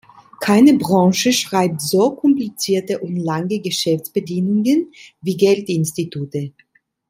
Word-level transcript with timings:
Keine 0.39 0.73
Branche 0.79 1.31
schreibt 1.31 1.79
so 1.79 2.15
komplizierte 2.15 3.01
und 3.01 3.17
lange 3.17 3.59
Geschäftsbedingungen 3.59 4.91
wie 5.21 5.37
Geldinstitute. 5.37 6.53